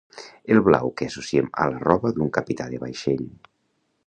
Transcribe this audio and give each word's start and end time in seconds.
El 0.53 0.61
blau 0.67 0.89
que 1.01 1.07
associem 1.11 1.51
a 1.65 1.69
la 1.75 1.83
roba 1.85 2.13
d'un 2.17 2.35
capità 2.39 2.71
de 2.73 2.81
vaixell. 2.87 3.25